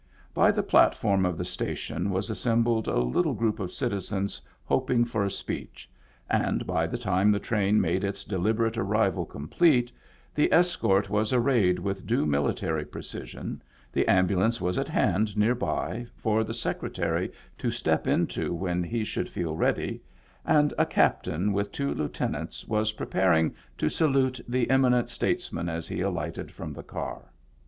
[0.33, 5.23] By the platform of the station was assembled a little group of citizens hoping for
[5.23, 5.87] a speech;
[6.27, 9.91] and by the time the train made its deliberate arrival complete,
[10.33, 13.61] the escort was arrayed with due mili tary precision,
[13.93, 19.03] the ambulance was at hand near by, for the Secretary to step into when he
[19.03, 20.01] should feel ready,
[20.43, 26.01] and a captain with two lieutenants was preparing to salute the eminent statesman as he
[26.01, 27.25] alighted from the car.